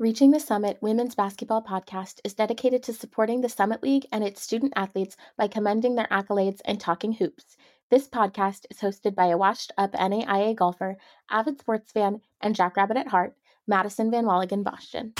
[0.00, 4.40] Reaching the Summit Women's Basketball Podcast is dedicated to supporting the Summit League and its
[4.40, 7.58] student athletes by commending their accolades and talking hoops.
[7.90, 10.96] This podcast is hosted by a washed up NAIA golfer,
[11.30, 13.36] avid sports fan, and jackrabbit at heart,
[13.66, 15.12] Madison Van Walligen Boston.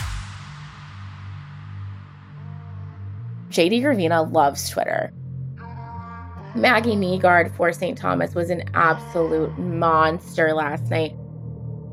[3.51, 5.12] JD Gravina loves Twitter.
[6.55, 7.99] Maggie Negard for St.
[7.99, 11.15] Thomas was an absolute monster last night.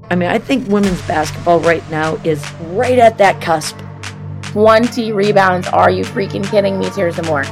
[0.09, 3.77] I mean, I think women's basketball right now is right at that cusp.
[4.43, 5.67] 20 rebounds.
[5.67, 6.89] Are you freaking kidding me?
[6.89, 7.43] Here's some more.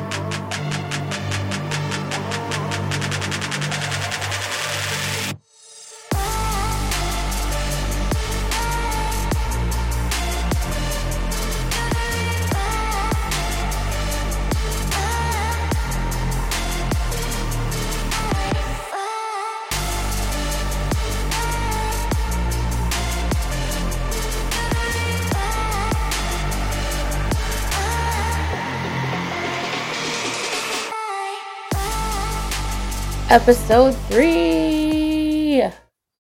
[33.36, 35.62] Episode three.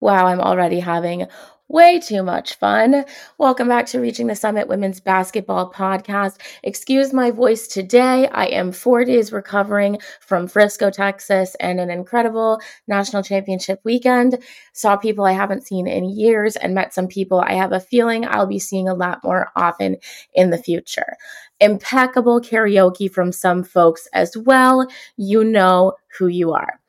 [0.02, 1.28] Wow, I'm already having
[1.68, 3.06] way too much fun.
[3.38, 6.40] Welcome back to Reaching the Summit Women's Basketball Podcast.
[6.64, 8.28] Excuse my voice today.
[8.30, 14.40] I am four days recovering from Frisco, Texas, and an incredible national championship weekend.
[14.74, 18.26] Saw people I haven't seen in years and met some people I have a feeling
[18.26, 19.98] I'll be seeing a lot more often
[20.34, 21.16] in the future.
[21.60, 24.88] Impeccable karaoke from some folks as well.
[25.16, 26.80] You know who you are.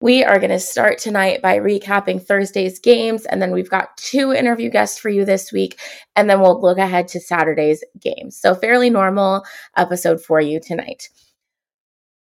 [0.00, 4.32] We are going to start tonight by recapping Thursday's games, and then we've got two
[4.32, 5.80] interview guests for you this week,
[6.14, 8.36] and then we'll look ahead to Saturday's games.
[8.40, 9.44] So, fairly normal
[9.76, 11.08] episode for you tonight.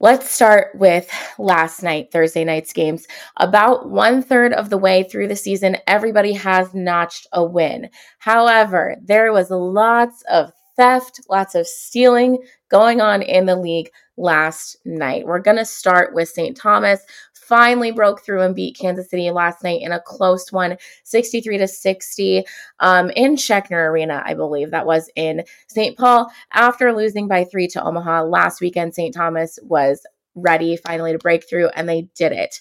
[0.01, 3.07] Let's start with last night, Thursday night's games.
[3.39, 7.89] About one third of the way through the season, everybody has notched a win.
[8.19, 12.39] However, there was lots of theft, lots of stealing
[12.71, 15.27] going on in the league last night.
[15.27, 16.57] We're going to start with St.
[16.57, 17.01] Thomas,
[17.43, 21.69] finally broke through and beat Kansas City last night in a close one, 63 to
[21.69, 22.45] 60,
[22.81, 25.97] um, in Schoenecker Arena, I believe that was in St.
[25.99, 26.31] Paul.
[26.53, 29.15] After losing by three to Omaha last weekend, St.
[29.15, 32.61] Thomas was ready finally to break through, and they did it.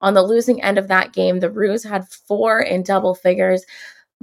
[0.00, 3.64] On the losing end of that game, the Roos had four in double figures.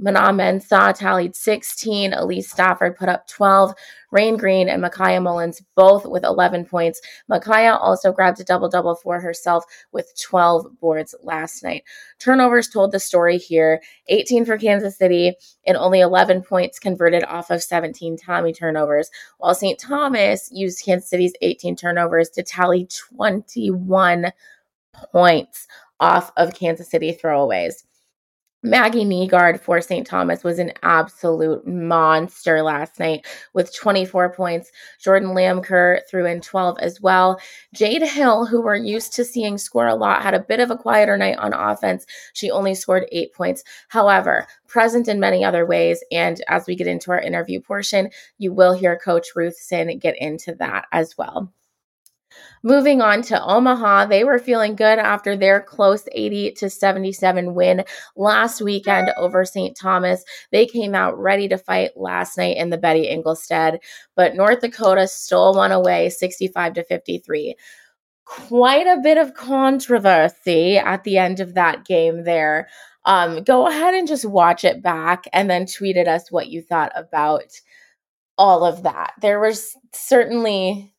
[0.00, 2.14] Mana Mensah tallied 16.
[2.14, 3.74] Elise Stafford put up 12.
[4.10, 7.00] Rain Green and Micaiah Mullins both with 11 points.
[7.28, 11.84] Micaiah also grabbed a double double for herself with 12 boards last night.
[12.18, 15.34] Turnovers told the story here 18 for Kansas City
[15.66, 19.78] and only 11 points converted off of 17 Tommy turnovers, while St.
[19.78, 24.32] Thomas used Kansas City's 18 turnovers to tally 21
[25.12, 25.66] points
[26.00, 27.84] off of Kansas City throwaways.
[28.62, 30.06] Maggie Negard for St.
[30.06, 34.70] Thomas was an absolute monster last night with 24 points.
[35.02, 37.40] Jordan Lamker threw in 12 as well.
[37.72, 40.76] Jade Hill, who we're used to seeing score a lot, had a bit of a
[40.76, 42.04] quieter night on offense.
[42.34, 43.64] She only scored eight points.
[43.88, 46.04] However, present in many other ways.
[46.12, 50.18] And as we get into our interview portion, you will hear Coach Ruth Sinn get
[50.18, 51.50] into that as well.
[52.62, 57.84] Moving on to Omaha, they were feeling good after their close 80 to 77 win
[58.16, 59.76] last weekend over St.
[59.76, 60.24] Thomas.
[60.52, 63.78] They came out ready to fight last night in the Betty Engelstad,
[64.14, 67.56] but North Dakota stole one away 65 to 53
[68.30, 72.68] quite a bit of controversy at the end of that game there.
[73.04, 76.62] Um, go ahead and just watch it back and then tweet at us what you
[76.62, 77.60] thought about
[78.38, 79.14] all of that.
[79.20, 80.94] There was certainly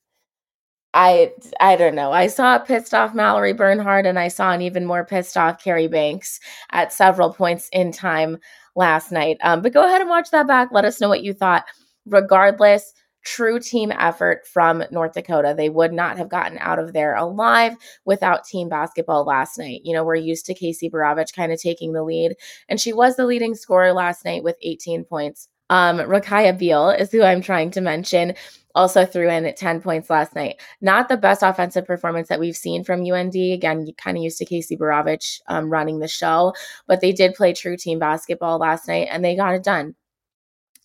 [0.93, 2.11] I I don't know.
[2.11, 5.63] I saw a pissed off Mallory Bernhardt and I saw an even more pissed off
[5.63, 6.39] Carrie Banks
[6.71, 8.37] at several points in time
[8.75, 9.37] last night.
[9.41, 10.69] Um, but go ahead and watch that back.
[10.71, 11.63] Let us know what you thought.
[12.05, 12.93] Regardless,
[13.23, 15.53] true team effort from North Dakota.
[15.55, 17.75] They would not have gotten out of there alive
[18.05, 19.81] without team basketball last night.
[19.85, 22.35] You know, we're used to Kacie Borowicz kind of taking the lead,
[22.67, 25.47] and she was the leading scorer last night with 18 points.
[25.71, 28.35] Um, Rakaya Beal is who I'm trying to mention
[28.75, 30.61] also threw in 10 points last night.
[30.81, 33.35] Not the best offensive performance that we've seen from UND.
[33.35, 36.53] Again, kind of used to Kacie Borowicz um, running the show,
[36.87, 39.95] but they did play true team basketball last night and they got it done.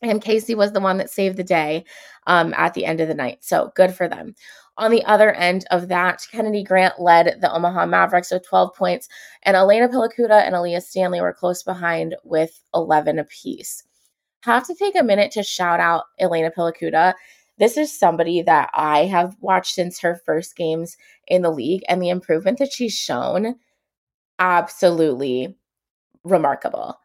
[0.02, 1.84] And Kacie was the one that saved the day
[2.28, 3.38] um, at the end of the night.
[3.42, 4.36] So good for them.
[4.78, 9.08] On the other end of that, Kennedy Grant led the Omaha Mavericks with 12 points,
[9.42, 13.84] and Elena Pilakouta and Aaliyah Stanley were close behind with 11 apiece.
[14.46, 17.14] Have to take a minute to shout out Elena Pilakouta
[17.58, 20.96] this is somebody that I have watched since her first games
[21.26, 23.56] in the league, and the improvement that she's shown
[24.38, 25.56] absolutely
[26.24, 27.00] remarkable.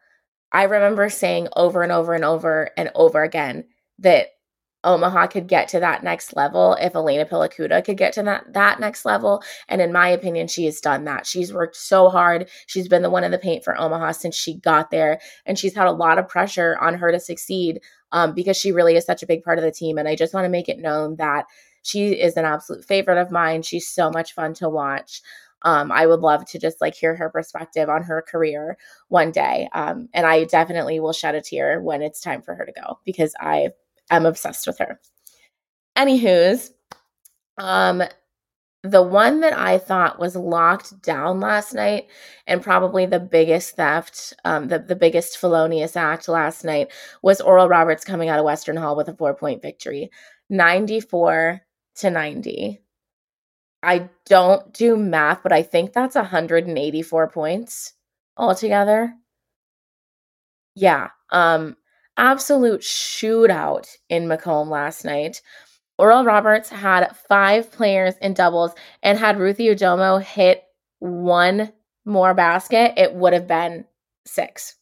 [0.52, 3.64] I remember saying over and over and over and over again
[4.00, 4.28] that
[4.84, 8.80] Omaha could get to that next level if Elena Pilakouta could get to that that
[8.80, 9.42] next level.
[9.68, 11.26] And in my opinion, she has done that.
[11.26, 12.48] She's worked so hard.
[12.66, 15.74] She's been the one in the paint for Omaha since she got there, and she's
[15.74, 17.80] had a lot of pressure on her to succeed
[18.12, 19.98] um, because she really is such a big part of the team.
[19.98, 21.46] And I just want to make it known that
[21.82, 23.62] she is an absolute favorite of mine.
[23.62, 25.20] She's so much fun to watch.
[25.64, 28.76] Um, I would love to just like hear her perspective on her career
[29.08, 29.68] one day.
[29.72, 32.98] Um, and I definitely will shed a tear when it's time for her to go
[33.04, 33.70] because I
[34.16, 35.00] am obsessed with her.
[35.96, 36.70] Anywho's,
[37.58, 38.02] um,
[38.82, 42.08] the one that I thought was locked down last night
[42.48, 46.90] and probably the biggest theft, um, the, the biggest felonious act last night
[47.22, 50.10] was Oral Roberts coming out of Western Hall with a four point victory
[50.50, 51.60] 94
[51.96, 52.80] to 90.
[53.84, 57.94] I don't do math, but I think that's 184 points
[58.36, 59.14] altogether.
[60.74, 61.10] Yeah.
[61.30, 61.76] Um,
[62.22, 65.42] absolute shootout in Macomb last night.
[65.98, 68.72] Oral Roberts had five players in doubles
[69.02, 70.62] and had Ruthie Udomo hit
[71.00, 71.72] one
[72.04, 73.84] more basket, it would have been
[74.24, 74.76] six.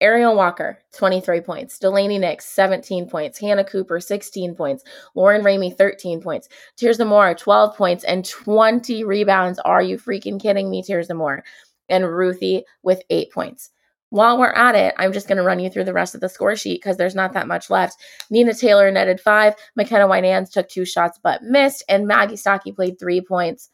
[0.00, 1.78] Ariel Walker, 23 points.
[1.78, 3.38] Delaney Nix, 17 points.
[3.38, 4.82] Hannah Cooper, 16 points.
[5.14, 6.48] Lauren Ramey, 13 points.
[6.76, 9.60] Tirzah Moore, 12 points and 20 rebounds.
[9.60, 11.44] Are you freaking kidding me, Tirzah Moore?
[11.88, 13.70] And Ruthie with eight points.
[14.10, 16.28] While we're at it, I'm just going to run you through the rest of the
[16.28, 17.96] score sheet because there's not that much left.
[18.30, 19.54] Nina Taylor netted five.
[19.76, 21.82] McKenna Winans took two shots but missed.
[21.88, 23.70] And Maggie Stocky played three points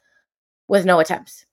[0.67, 1.45] with no attempts.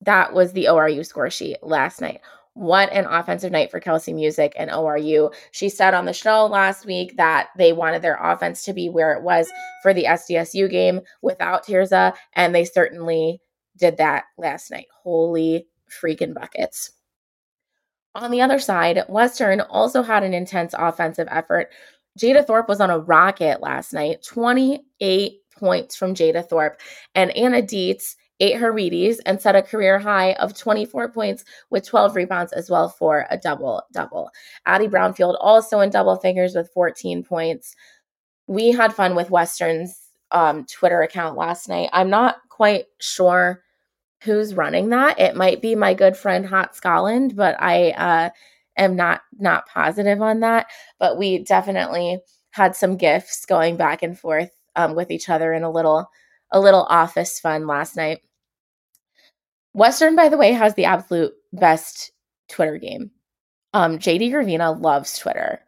[0.00, 2.20] That was the ORU score sheet last night.
[2.54, 5.32] What an offensive night for Kelsi Musick and ORU.
[5.52, 9.12] She said on the show last week that they wanted their offense to be where
[9.12, 9.48] it was
[9.82, 13.40] for the SDSU game without Tirzah, and they certainly
[13.76, 14.86] did that last night.
[15.02, 16.90] Holy freaking buckets.
[18.18, 21.70] On the other side, Western also had an intense offensive effort.
[22.18, 26.80] Jada Thorpe was on a rocket last night, 28 points from Jada Thorpe.
[27.14, 31.86] And Anna Dietz ate her Wheaties and set a career high of 24 points with
[31.86, 34.30] 12 rebounds as well for a double double.
[34.66, 37.76] Addie Brownfield also in double figures with 14 points.
[38.48, 39.96] We had fun with Western's
[40.32, 41.90] um, Twitter account last night.
[41.92, 43.62] I'm not quite sure
[44.22, 45.18] who's running that.
[45.18, 48.30] It might be my good friend Hot Scotland, but I uh,
[48.76, 50.66] am not not positive on that.
[50.98, 52.18] But we definitely
[52.50, 56.10] had some gifts going back and forth um, with each other in a little
[56.50, 58.20] a little office fun last night.
[59.74, 62.12] Western, by the way, has the absolute best
[62.48, 63.10] Twitter game.
[63.74, 65.60] Um, JD Gravina loves Twitter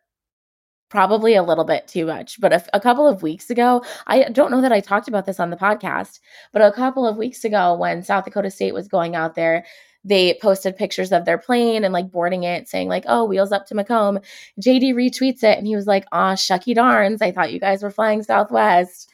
[0.91, 2.39] probably a little bit too much.
[2.41, 5.41] But a, a, couple of weeks ago, I don't know that I talked about this
[5.41, 6.19] on the podcast,
[6.53, 9.65] but a couple of weeks ago, when South Dakota State was going out there,
[10.05, 13.67] they posted pictures of their plane and like boarding it, saying like, "Oh, wheels up
[13.67, 14.21] to Macomb."
[14.61, 17.23] JD retweets it, and he was like, "Ah, shucky darns!
[17.23, 19.11] I thought you guys were flying Southwest."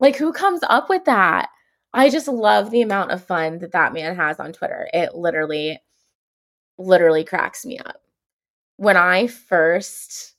[0.00, 1.50] Like, who comes up with that?
[1.92, 4.88] I just love the amount of fun that that man has on Twitter.
[4.92, 5.78] It literally,
[6.78, 8.00] literally cracks me up.
[8.76, 10.33] When I first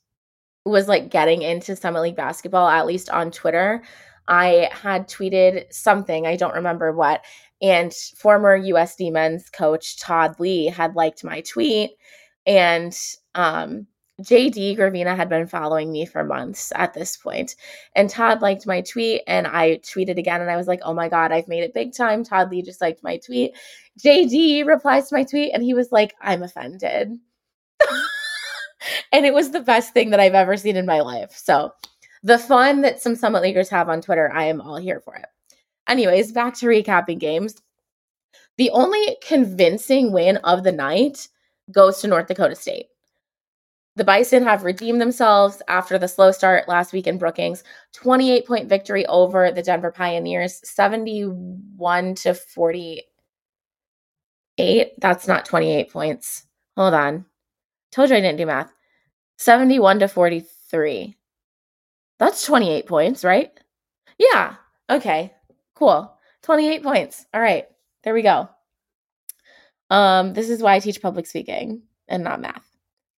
[0.66, 3.82] was like getting into Summit League basketball, at least on Twitter,
[4.28, 7.24] I had tweeted something, I don't remember what,
[7.62, 11.92] and former USD men's coach Todd Lee had liked my tweet.
[12.44, 12.96] And
[13.34, 13.86] um,
[14.20, 17.54] JD Gravina had been following me for months at this point.
[17.94, 21.08] And Todd liked my tweet, and I tweeted again, and I was like, oh my
[21.08, 22.24] God, I've made it big time.
[22.24, 23.52] Todd Lee just liked my tweet.
[24.04, 27.18] JD replies to my tweet, and he was like, I'm offended.
[29.12, 31.36] and it was the best thing that I've ever seen in my life.
[31.36, 31.72] So,
[32.22, 35.26] the fun that some Summit Leaguers have on Twitter, I am all here for it.
[35.88, 37.54] Anyways, back to recapping games.
[38.58, 41.28] The only convincing win of the night
[41.70, 42.86] goes to North Dakota State.
[43.96, 47.64] The Bison have redeemed themselves after the slow start last week in Brookings.
[47.94, 54.92] 28 point victory over the Denver Pioneers, 71 to 48.
[55.00, 56.44] That's not 28 points.
[56.76, 57.24] Hold on.
[57.90, 58.75] Told you I didn't do math.
[59.36, 61.16] 71 to 43.
[62.18, 63.50] That's 28 points, right?
[64.18, 64.54] Yeah.
[64.90, 65.32] Okay.
[65.74, 66.12] Cool.
[66.42, 67.26] 28 points.
[67.34, 67.66] All right.
[68.04, 68.48] There we go.
[69.90, 72.64] Um, this is why I teach public speaking and not math.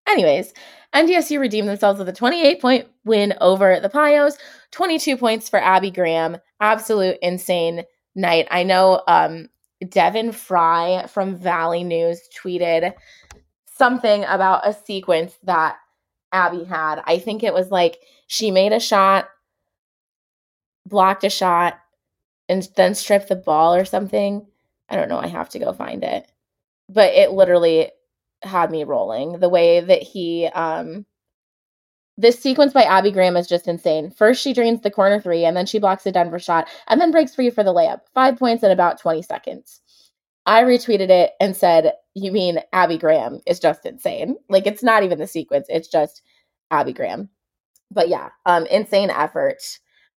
[0.09, 0.53] Anyways,
[0.95, 4.39] NDSU redeemed themselves with a 28 point win over the Pios,
[4.71, 6.39] 22 points for Abby Graham.
[6.61, 7.85] Absolute insane
[8.15, 8.49] night.
[8.51, 9.49] I know um,
[9.87, 12.95] Devin Fry from Valley News tweeted
[13.67, 15.77] something about a sequence that
[16.33, 17.03] Abby had.
[17.07, 19.29] I think it was like she made a shot,
[20.87, 21.79] blocked a shot,
[22.49, 24.47] and then stripped the ball or something.
[24.89, 25.19] I don't know.
[25.19, 26.31] I have to go find it.
[26.89, 27.91] But it literally
[28.43, 29.41] had me rolling.
[29.41, 31.07] The way that he um
[32.19, 34.11] this sequence by Abby Graham is just insane.
[34.11, 37.13] First, she drains the corner three, and then she blocks a Denver shot, and then
[37.13, 38.01] breaks free for the layup.
[38.13, 39.81] Five points in about 20 seconds.
[40.49, 44.37] I retweeted it and said, You mean Abby Graham is just insane?
[44.49, 46.23] Like, it's not even the sequence, it's just
[46.71, 47.29] Abby Graham.
[47.91, 49.63] But yeah, um, insane effort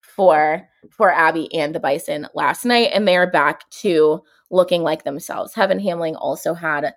[0.01, 5.03] for for Abby and the Bison last night, and they are back to looking like
[5.03, 5.55] themselves.
[5.55, 6.93] Heaven Hamling also had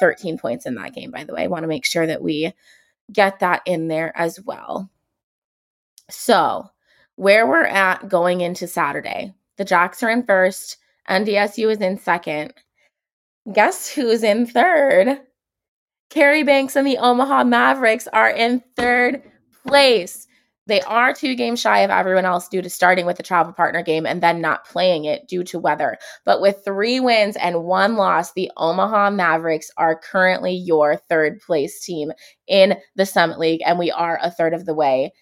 [0.00, 1.44] 13 points in that game, by the way.
[1.44, 2.52] I want to make sure that we
[3.12, 4.90] get that in there as well.
[6.10, 6.68] So,
[7.14, 12.54] where we're at going into Saturday, the Jacks are in first, NDSU is in second.
[13.50, 15.20] Guess who's in third?
[16.10, 19.22] Carrie Banks and the Omaha Mavericks are in third
[19.66, 20.26] place.
[20.66, 23.82] They are two games shy of everyone else due to starting with the travel partner
[23.82, 25.98] game and then not playing it due to weather.
[26.24, 31.84] But with three wins and one loss, the Omaha Mavericks are currently your third place
[31.84, 32.12] team
[32.46, 35.12] in the Summit League, and we are a third of the way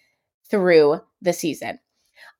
[0.51, 1.79] through the season.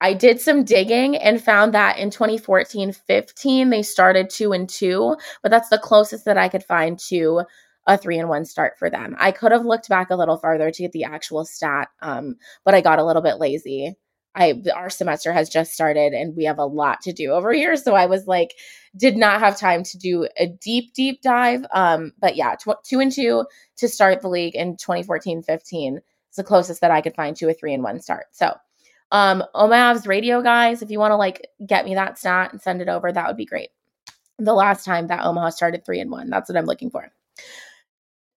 [0.01, 5.15] I did some digging and found that in 2014 15, they started two and two,
[5.43, 7.43] but that's the closest that I could find to
[7.87, 9.15] a three and one start for them.
[9.19, 12.73] I could have looked back a little farther to get the actual stat, um, but
[12.73, 13.95] I got a little bit lazy.
[14.33, 17.75] I our semester has just started and we have a lot to do over here,
[17.75, 18.53] so I was like,
[18.95, 21.65] did not have time to do a deep deep dive.
[21.73, 23.45] Um, but yeah, tw- two and two
[23.77, 26.01] to start the league in 2014-15 is
[26.37, 28.27] the closest that I could find to a three and one start.
[28.31, 28.55] So.
[29.11, 32.81] Um, Omav's radio guys, if you want to like get me that stat and send
[32.81, 33.69] it over, that would be great.
[34.39, 37.11] The last time that Omaha started three and one, that's what I'm looking for.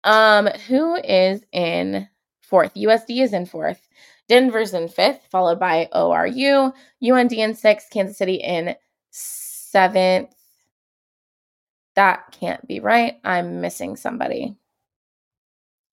[0.02, 2.08] Um, who is in
[2.42, 2.74] fourth?
[2.74, 3.86] USD is in fourth.
[4.28, 8.74] Denver's in fifth, followed by ORU, UND in sixth, Kansas City in
[9.10, 10.30] seventh.
[11.94, 13.18] That can't be right.
[13.22, 14.56] I'm missing somebody.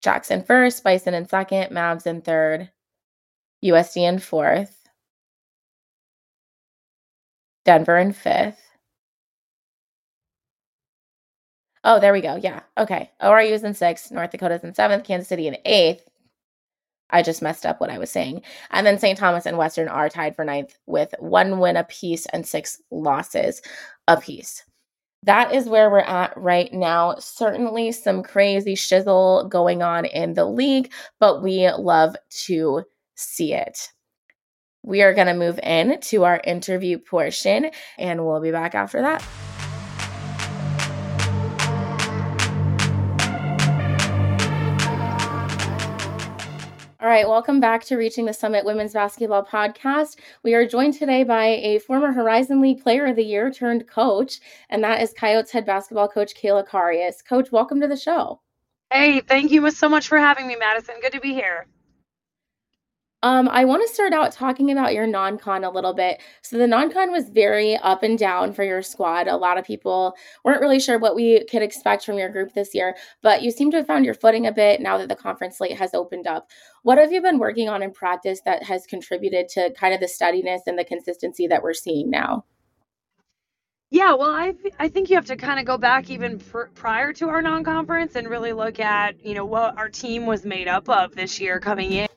[0.02, 2.70] Jackson first, Bison in second, Mavs in third,
[3.64, 4.88] USD in fourth,
[7.64, 8.60] Denver in fifth,
[11.82, 12.36] Oh, there we go.
[12.36, 12.60] Yeah.
[12.76, 13.10] Okay.
[13.22, 16.06] ORU is in sixth, North Dakota's in seventh, Kansas City in eighth.
[17.10, 18.42] I just messed up what I was saying.
[18.70, 19.18] And then St.
[19.18, 23.62] Thomas and Western are tied for ninth with one win apiece and six losses
[24.06, 24.64] apiece.
[25.24, 27.16] That is where we're at right now.
[27.18, 32.84] Certainly some crazy shizzle going on in the league, but we love to
[33.20, 33.90] see it.
[34.82, 39.00] We are going to move in to our interview portion and we'll be back after
[39.02, 39.22] that.
[47.02, 50.16] All right, welcome back to Reaching the Summit Women's Basketball Podcast.
[50.42, 54.38] We are joined today by a former Horizon League Player of the Year turned coach,
[54.68, 57.24] and that is Coyotes head basketball coach Kayla Karius.
[57.26, 58.42] Coach, welcome to the show.
[58.92, 60.96] Hey, thank you so much for having me, Madison.
[61.00, 61.66] Good to be here.
[63.22, 66.22] Um, I want to start out talking about your non con a little bit.
[66.40, 69.28] So, the non con was very up and down for your squad.
[69.28, 72.74] A lot of people weren't really sure what we could expect from your group this
[72.74, 75.58] year, but you seem to have found your footing a bit now that the conference
[75.58, 76.48] slate has opened up.
[76.82, 80.08] What have you been working on in practice that has contributed to kind of the
[80.08, 82.46] steadiness and the consistency that we're seeing now?
[83.90, 87.12] Yeah, well, I I think you have to kind of go back even pr- prior
[87.14, 90.88] to our non-conference and really look at you know what our team was made up
[90.88, 92.08] of this year coming in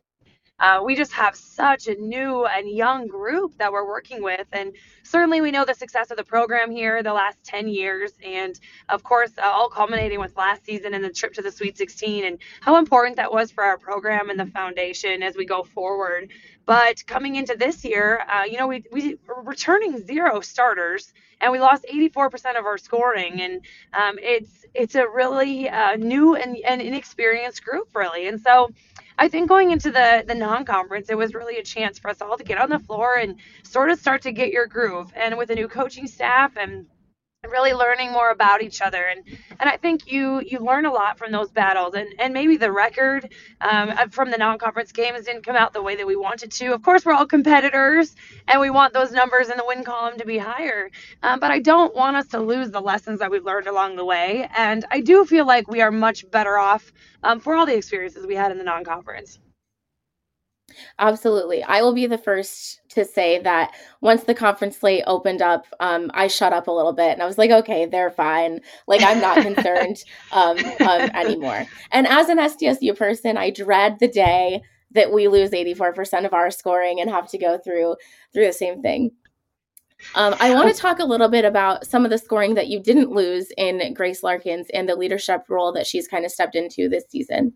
[0.59, 4.47] uh, we just have such a new and young group that we're working with.
[4.51, 8.13] And certainly we know the success of the program here the last 10 years.
[8.23, 11.77] And of course, uh, all culminating with last season and the trip to the Sweet
[11.77, 15.63] 16 and how important that was for our program and the foundation as we go
[15.63, 16.31] forward.
[16.65, 21.51] But coming into this year, uh, you know, we, we were returning zero starters and
[21.51, 23.41] we lost 84% of our scoring.
[23.41, 23.61] And
[23.93, 28.27] um, it's it's a really uh, new and, and inexperienced group, really.
[28.27, 28.71] And so
[29.17, 32.37] I think going into the the non-conference, it was really a chance for us all
[32.37, 35.11] to get on the floor and sort of start to get your groove.
[35.15, 36.85] And with a new coaching staff and
[37.49, 39.03] really learning more about each other.
[39.05, 39.23] And
[39.59, 41.93] and I think you you learn a lot from those battles.
[41.95, 45.95] And and maybe the record um, from the non-conference games didn't come out the way
[45.95, 46.73] that we wanted to.
[46.73, 48.15] Of course we're all competitors
[48.47, 50.89] and we want those numbers in the win column to be higher.
[51.21, 54.05] Um, but I don't want us to lose the lessons that we've learned along the
[54.05, 54.49] way.
[54.55, 56.91] And I do feel like we are much better off
[57.23, 59.39] um, for all the experiences we had in the non-conference
[60.99, 61.63] Absolutely.
[61.63, 66.11] I will be the first to say that once the conference slate opened up, um,
[66.13, 68.61] I shut up a little bit and I was like, okay, they're fine.
[68.87, 71.65] Like, I'm not concerned um, um, anymore.
[71.91, 74.61] And as an SDSU person, I dread the day
[74.91, 77.95] that we lose 84% of our scoring and have to go through
[78.33, 79.11] through the same thing.
[80.15, 82.81] Um, I want to talk a little bit about some of the scoring that you
[82.81, 86.89] didn't lose in Grace Larkins and the leadership role that she's kind of stepped into
[86.89, 87.53] this season.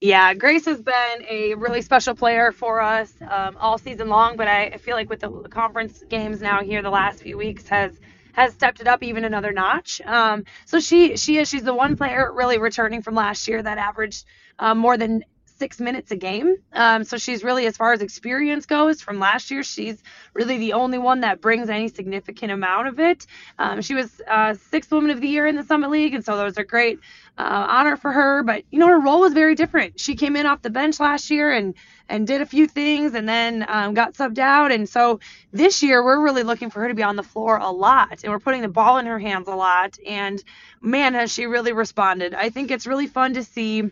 [0.00, 4.46] Yeah, Grace has been a really special player for us um, all season long, but
[4.46, 7.98] I, feel like with the conference games now here the last few weeks has
[8.32, 10.00] has stepped it up even another notch.
[10.02, 13.78] Um, so she she is she's the one player really returning from last year that
[13.78, 14.24] averaged
[14.60, 15.24] um, more than
[15.58, 16.56] six minutes a game.
[16.72, 20.02] Um, so she's really, as far as experience goes from last year, she's
[20.34, 23.26] really the only one that brings any significant amount of it.
[23.58, 26.36] Um, she was uh, sixth woman of the year in the Summit League, and so
[26.36, 27.00] those are great
[27.36, 28.42] uh, honor for her.
[28.42, 30.00] But you know, her role was very different.
[30.00, 31.74] She came in off the bench last year and
[32.10, 34.72] and did a few things, and then um, got subbed out.
[34.72, 35.20] And so
[35.52, 38.32] this year, we're really looking for her to be on the floor a lot, and
[38.32, 39.98] we're putting the ball in her hands a lot.
[40.06, 40.42] And
[40.80, 42.34] man, has she really responded!
[42.34, 43.90] I think it's really fun to see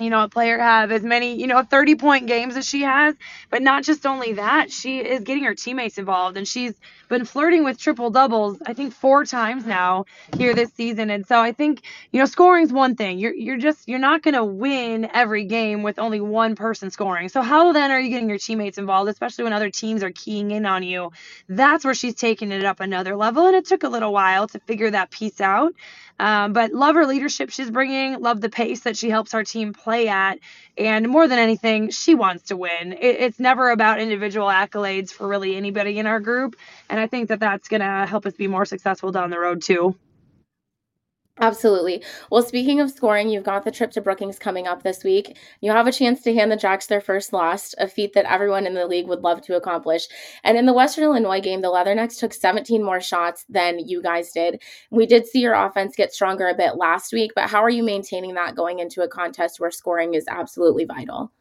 [0.00, 3.14] you know, a player have as many, you know, 30 point games as she has.
[3.50, 6.74] But not just only that, she is getting her teammates involved and she's
[7.08, 11.10] been flirting with triple doubles, I think four times now here this season.
[11.10, 11.82] And so I think,
[12.12, 13.18] you know, scoring's one thing.
[13.18, 17.28] You're you're just you're not gonna win every game with only one person scoring.
[17.28, 20.50] So how then are you getting your teammates involved, especially when other teams are keying
[20.50, 21.12] in on you?
[21.48, 23.46] That's where she's taking it up another level.
[23.46, 25.74] And it took a little while to figure that piece out.
[26.18, 29.72] Um, but love her leadership she's bringing, love the pace that she helps our team
[29.86, 30.38] at.
[30.76, 32.92] And more than anything, she wants to win.
[32.92, 36.56] It, it's never about individual accolades for really anybody in our group.
[36.88, 39.62] And I think that that's going to help us be more successful down the road,
[39.62, 39.96] too.
[41.40, 42.04] Absolutely.
[42.30, 45.36] Well, speaking of scoring, you've got the trip to Brookings coming up this week.
[45.60, 48.68] You have a chance to hand the Jacks their first loss, a feat that everyone
[48.68, 50.06] in the league would love to accomplish.
[50.44, 54.30] And in the Western Illinois game, the Leathernecks took 17 more shots than you guys
[54.30, 54.62] did.
[54.92, 57.82] We did see your offense get stronger a bit last week, but how are you
[57.82, 61.32] maintaining that going into a contest where scoring is absolutely vital?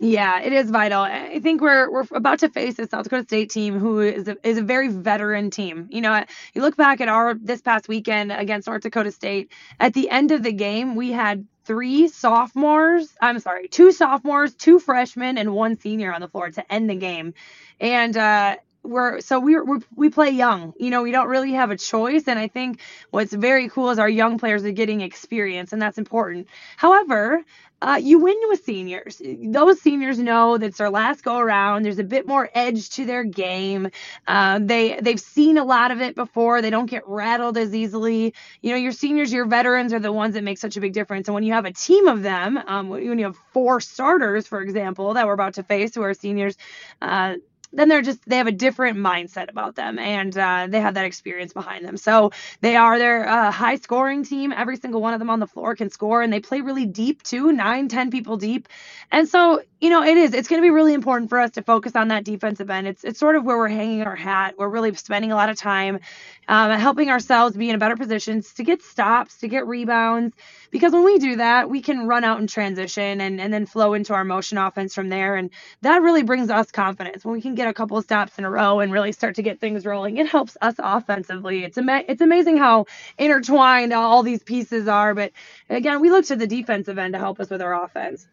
[0.00, 1.02] Yeah, it is vital.
[1.02, 4.36] I think we're we're about to face a South Dakota State team who is a,
[4.46, 5.88] is a very veteran team.
[5.90, 9.52] You know, you look back at our this past weekend against North Dakota State.
[9.78, 13.14] At the end of the game, we had three sophomores.
[13.22, 16.96] I'm sorry, two sophomores, two freshmen, and one senior on the floor to end the
[16.96, 17.32] game.
[17.80, 21.70] And uh, we're so we're, we're, we play young you know we don't really have
[21.70, 25.72] a choice and i think what's very cool is our young players are getting experience
[25.72, 27.42] and that's important however
[27.84, 29.20] uh, you win with seniors.
[29.22, 31.82] Those seniors know that it's their last go around.
[31.82, 33.90] There's a bit more edge to their game.
[34.26, 36.62] Uh, they they've seen a lot of it before.
[36.62, 38.32] They don't get rattled as easily.
[38.62, 41.28] You know, your seniors, your veterans are the ones that make such a big difference.
[41.28, 44.62] And when you have a team of them, um, when you have four starters, for
[44.62, 46.56] example, that we're about to face, who are seniors.
[47.02, 47.34] Uh,
[47.74, 51.04] then they're just they have a different mindset about them and uh, they have that
[51.04, 51.96] experience behind them.
[51.96, 54.52] So they are their uh, high scoring team.
[54.52, 57.22] Every single one of them on the floor can score and they play really deep
[57.22, 58.68] too nine ten people deep.
[59.12, 61.62] And so you know it is it's going to be really important for us to
[61.62, 62.86] focus on that defensive end.
[62.86, 64.54] It's, it's sort of where we're hanging our hat.
[64.58, 66.00] We're really spending a lot of time
[66.48, 70.34] um, helping ourselves be in better positions to get stops to get rebounds
[70.70, 73.94] because when we do that we can run out and transition and, and then flow
[73.94, 75.50] into our motion offense from there and
[75.82, 77.24] that really brings us confidence.
[77.24, 79.34] When we can get get a couple of stops in a row and really start
[79.36, 81.64] to get things rolling, it helps us offensively.
[81.64, 82.86] It's ama- it's amazing how
[83.18, 85.14] intertwined all these pieces are.
[85.14, 85.32] But
[85.70, 88.26] again, we look to the defensive end to help us with our offense.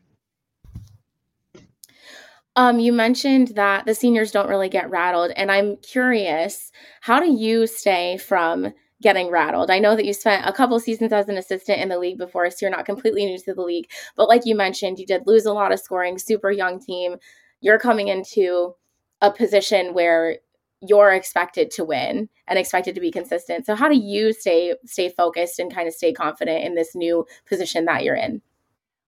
[2.57, 7.31] Um, you mentioned that the seniors don't really get rattled, and I'm curious, how do
[7.31, 9.71] you stay from getting rattled?
[9.71, 12.49] I know that you spent a couple seasons as an assistant in the league before,
[12.49, 13.89] so you're not completely new to the league.
[14.17, 17.15] But like you mentioned, you did lose a lot of scoring, super young team.
[17.61, 18.75] You're coming into
[19.21, 20.37] a position where
[20.81, 23.65] you're expected to win and expected to be consistent.
[23.65, 27.25] So how do you stay stay focused and kind of stay confident in this new
[27.47, 28.41] position that you're in?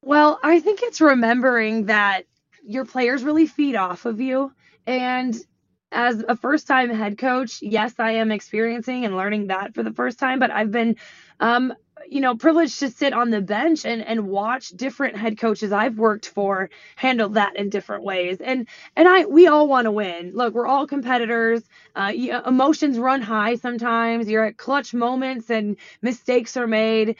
[0.01, 2.23] Well, I think it's remembering that
[2.63, 4.51] your players really feed off of you
[4.85, 5.35] and
[5.93, 9.93] as a first time head coach, yes, I am experiencing and learning that for the
[9.93, 10.95] first time, but I've been
[11.39, 11.73] um,
[12.09, 15.97] you know, privileged to sit on the bench and and watch different head coaches I've
[15.97, 18.39] worked for handle that in different ways.
[18.41, 20.31] And and I we all want to win.
[20.33, 21.63] Look, we're all competitors.
[21.95, 22.11] Uh,
[22.45, 24.29] emotions run high sometimes.
[24.29, 27.15] You're at clutch moments and mistakes are made.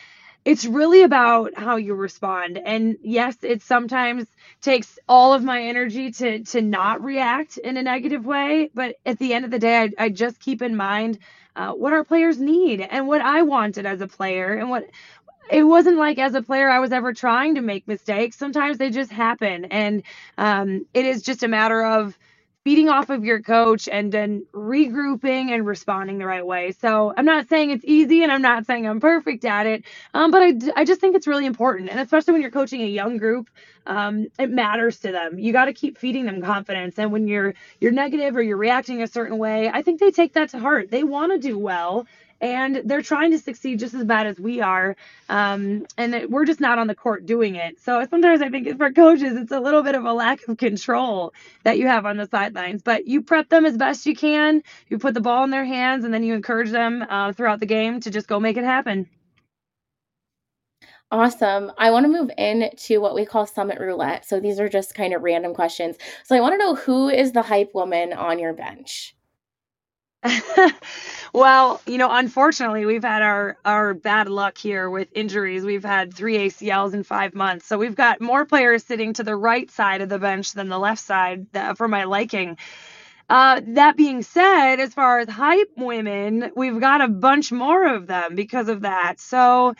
[0.45, 2.57] It's really about how you respond.
[2.57, 4.25] And yes, it sometimes
[4.61, 8.69] takes all of my energy to to not react in a negative way.
[8.73, 11.19] But at the end of the day, I, I just keep in mind
[11.55, 14.89] uh, what our players need and what I wanted as a player and what
[15.49, 18.37] it wasn't like as a player I was ever trying to make mistakes.
[18.37, 20.03] Sometimes they just happen, and
[20.37, 22.17] um, it is just a matter of
[22.63, 26.71] feeding off of your coach and then regrouping and responding the right way.
[26.73, 30.31] So I'm not saying it's easy and I'm not saying I'm perfect at it, um,
[30.31, 31.89] but I, I just think it's really important.
[31.89, 33.49] And especially when you're coaching a young group,
[33.87, 35.39] um, it matters to them.
[35.39, 36.99] You got to keep feeding them confidence.
[36.99, 40.33] And when you're you're negative or you're reacting a certain way, I think they take
[40.33, 40.91] that to heart.
[40.91, 42.07] They want to do well
[42.43, 44.97] and they're trying to succeed just as bad as we are.
[45.29, 47.79] Um, and it, we're just not on the court doing it.
[47.79, 51.33] So sometimes I think for coaches, it's a little bit of a lack of control
[51.63, 52.83] that you have on the sidelines.
[52.83, 54.61] But you prep them as best you can.
[54.89, 57.65] You put the ball in their hands, and then you encourage them uh, throughout the
[57.65, 59.07] game to just go make it happen.
[61.11, 61.71] Awesome.
[61.77, 64.25] I want to move into what we call Summit Roulette.
[64.25, 65.95] So these are just kind of random questions.
[66.25, 69.15] So I want to know who is the hype woman on your bench?
[71.33, 75.63] well, you know, unfortunately, we've had our our bad luck here with injuries.
[75.63, 79.35] We've had three ACLs in five months, so we've got more players sitting to the
[79.35, 82.57] right side of the bench than the left side that, for my liking.
[83.29, 88.07] Uh, that being said, as far as hype women, we've got a bunch more of
[88.07, 89.19] them because of that.
[89.19, 89.75] So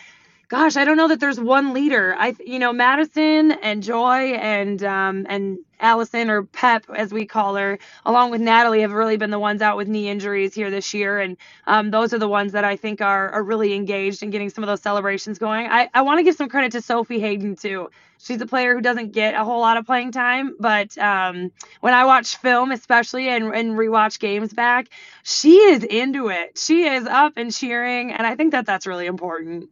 [0.47, 2.15] gosh, I don't know that there's one leader.
[2.17, 7.55] I, you know, Madison and Joy and um, and Allison or Pep as we call
[7.55, 10.93] her, along with Natalie, have really been the ones out with knee injuries here this
[10.93, 14.29] year, and um, those are the ones that I think are are really engaged in
[14.29, 15.67] getting some of those celebrations going.
[15.67, 17.89] I I want to give some credit to Sophie Hayden too.
[18.19, 21.51] She's a player who doesn't get a whole lot of playing time, but um,
[21.81, 24.87] when I watch film, especially and, and rewatch games back,
[25.23, 26.57] she is into it.
[26.57, 29.69] She is up and cheering, and I think that that's really important.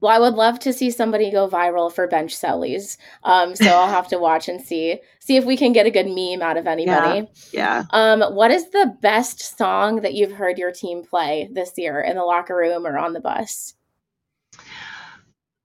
[0.00, 2.96] Well, I would love to see somebody go viral for bench sellies.
[3.24, 6.06] Um, so I'll have to watch and see see if we can get a good
[6.06, 7.28] meme out of anybody.
[7.52, 7.84] Yeah.
[7.92, 8.12] yeah.
[8.12, 12.16] Um, what is the best song that you've heard your team play this year in
[12.16, 13.74] the locker room or on the bus?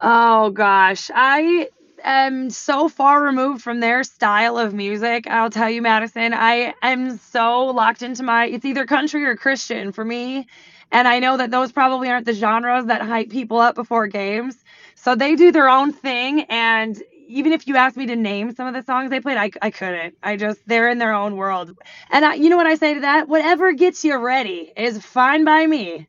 [0.02, 1.70] Oh gosh, I
[2.04, 5.28] am so far removed from their style of music.
[5.28, 8.48] I'll tell you, Madison, I am so locked into my.
[8.48, 10.48] It's either country or Christian for me
[10.94, 14.64] and I know that those probably aren't the genres that hype people up before games.
[14.96, 16.42] So they do their own thing.
[16.50, 19.52] And even if you asked me to name some of the songs they played, I,
[19.64, 20.16] I couldn't.
[20.22, 21.76] I just, they're in their own world.
[22.12, 23.28] And I, you know what I say to that?
[23.28, 26.08] Whatever gets you ready is fine by me.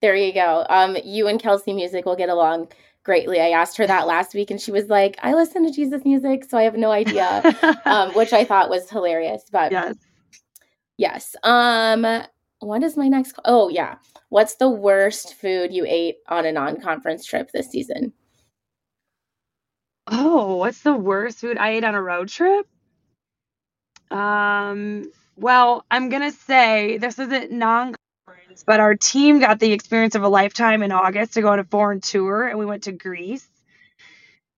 [0.00, 0.64] There you go.
[0.70, 2.68] Um, you and Kelsi Musick will get along
[3.04, 3.40] greatly.
[3.40, 6.44] I asked her that last week and she was like, I listen to Jesus music,
[6.48, 9.44] so I have no idea, um, which I thought was hilarious.
[9.52, 9.96] But yes.
[10.98, 11.36] Yes.
[11.42, 12.06] Um,
[12.66, 13.38] what is my next?
[13.44, 13.96] Oh, yeah.
[14.28, 18.12] What's the worst food you ate on a non conference trip this season?
[20.08, 22.66] Oh, what's the worst food I ate on a road trip?
[24.10, 27.94] Um, well, I'm going to say this isn't non
[28.26, 31.58] conference, but our team got the experience of a lifetime in August to go on
[31.58, 33.46] a foreign tour, and we went to Greece.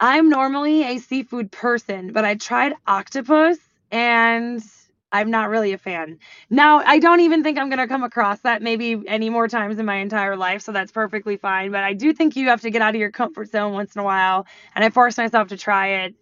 [0.00, 3.58] I'm normally a seafood person, but I tried octopus
[3.90, 4.62] and
[5.10, 6.18] I'm not really a fan.
[6.50, 9.78] Now, I don't even think I'm going to come across that maybe any more times
[9.78, 11.72] in my entire life, so that's perfectly fine.
[11.72, 14.00] But I do think you have to get out of your comfort zone once in
[14.00, 16.14] a while, and I force myself to try it.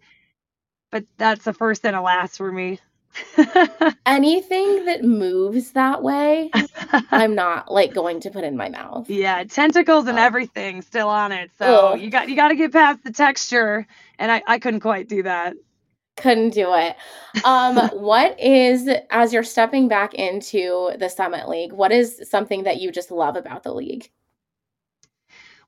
[0.89, 2.79] But that's the first and a last for me.
[4.05, 6.49] Anything that moves that way,
[7.11, 9.09] I'm not like going to put in my mouth.
[9.09, 10.21] Yeah, tentacles and oh.
[10.21, 11.51] everything still on it.
[11.57, 11.99] So Ugh.
[11.99, 13.85] you got you got to get past the texture,
[14.19, 15.55] and I I couldn't quite do that
[16.17, 16.95] couldn't do it.
[17.45, 22.81] Um, what is, as you're stepping back into the Summit League, what is something that
[22.81, 24.09] you just love about the league?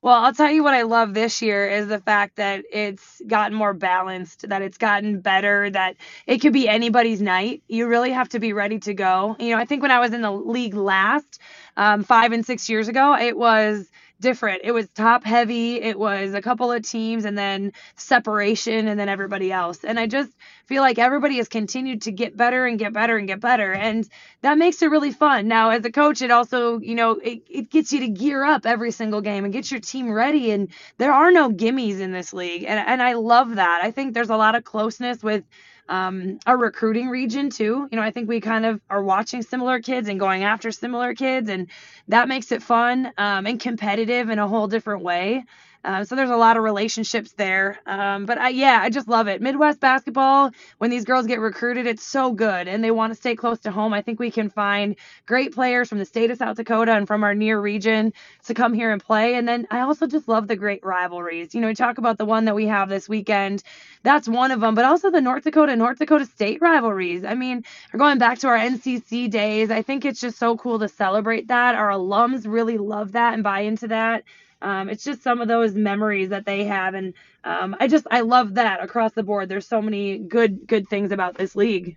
[0.02, 3.54] Well, I'll tell you what I love this year is the fact that it's gotten
[3.54, 7.62] more balanced, that it's gotten better, that it could be anybody's night.
[7.68, 9.36] You really have to be ready to go.
[9.38, 11.38] You know, I think when I was in the league last,
[11.76, 14.60] um, five and six years ago, it was different.
[14.64, 15.80] It was top heavy.
[15.80, 19.82] It was a couple of teams and then separation and then everybody else.
[19.84, 20.30] And I just
[20.66, 23.72] feel like everybody has continued to get better and get better and get better.
[23.72, 24.08] And
[24.42, 25.48] that makes it really fun.
[25.48, 28.66] Now, as a coach, it also, you know, it, it gets you to gear up
[28.66, 30.50] every single game and get your team ready.
[30.52, 32.64] And there are no gimmies in this league.
[32.64, 33.80] And, and I love that.
[33.82, 35.44] I think there's a lot of closeness with
[35.90, 37.88] um, our recruiting region too.
[37.90, 41.14] You know, I think we kind of are watching similar kids and going after similar
[41.14, 41.68] kids, and
[42.08, 45.44] that makes it fun um, and competitive in a whole different way.
[45.84, 47.78] Uh, so there's a lot of relationships there.
[47.86, 49.40] Um, but I, yeah, I just love it.
[49.40, 53.34] Midwest basketball, when these girls get recruited, it's so good and they want to stay
[53.34, 53.94] close to home.
[53.94, 57.24] I think we can find great players from the state of South Dakota and from
[57.24, 58.12] our near region
[58.46, 59.34] to come here and play.
[59.36, 61.54] And then I also just love the great rivalries.
[61.54, 63.62] You know, talk about the one that we have this weekend.
[64.02, 67.24] That's one of them, but also the North Dakota, North Dakota State rivalries.
[67.24, 69.70] I mean, we're going back to our NCC days.
[69.70, 71.74] I think it's just so cool to celebrate that.
[71.74, 74.24] Our alums really love that and buy into that.
[74.62, 78.20] Um, it's just some of those memories that they have, and um, I just I
[78.20, 79.48] love that across the board.
[79.48, 81.96] There's so many good good things about this league.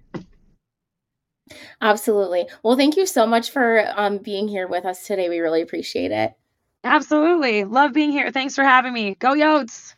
[1.81, 2.47] Absolutely.
[2.63, 5.29] Well, thank you so much for um, being here with us today.
[5.29, 6.33] We really appreciate it.
[6.83, 7.63] Absolutely.
[7.63, 8.31] Love being here.
[8.31, 9.15] Thanks for having me.
[9.15, 9.95] Go Yotes.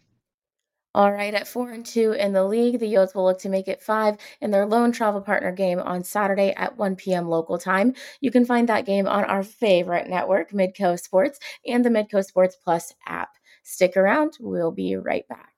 [0.95, 3.67] All right, at four and two in the league, the Yotes will look to make
[3.67, 7.27] it five in their lone travel partner game on Saturday at 1 p.m.
[7.27, 7.93] local time.
[8.21, 12.55] You can find that game on our favorite network, Midco Sports, and the Midco Sports
[12.55, 13.31] Plus app.
[13.61, 15.55] Stick around, we'll be right back.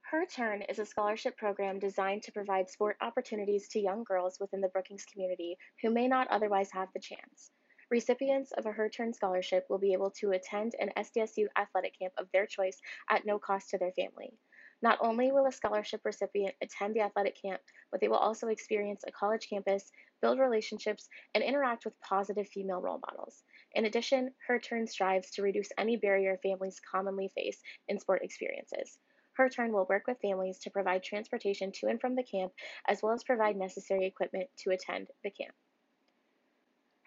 [0.00, 4.60] Her Turn is a scholarship program designed to provide sport opportunities to young girls within
[4.60, 7.52] the Brookings community who may not otherwise have the chance.
[7.92, 12.14] Recipients of a Her Turn scholarship will be able to attend an SDSU athletic camp
[12.16, 14.32] of their choice at no cost to their family.
[14.80, 19.04] Not only will a scholarship recipient attend the athletic camp, but they will also experience
[19.06, 23.44] a college campus, build relationships, and interact with positive female role models.
[23.72, 28.96] In addition, Her Turn strives to reduce any barrier families commonly face in sport experiences.
[29.34, 32.54] Her Turn will work with families to provide transportation to and from the camp,
[32.88, 35.54] as well as provide necessary equipment to attend the camp.